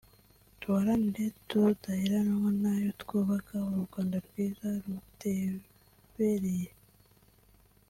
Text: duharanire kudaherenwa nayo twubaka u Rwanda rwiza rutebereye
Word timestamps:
duharanire 0.59 1.23
kudaherenwa 1.49 2.49
nayo 2.61 2.89
twubaka 3.01 3.55
u 3.75 3.79
Rwanda 3.85 4.15
rwiza 4.25 4.67
rutebereye 4.83 6.69